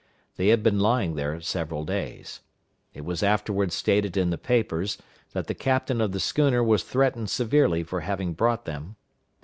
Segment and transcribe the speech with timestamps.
[0.35, 2.39] They had been lying there several days.
[2.91, 4.97] It was afterward stated in the papers
[5.33, 8.95] that the captain of the schooner was threatened severely for having brought them.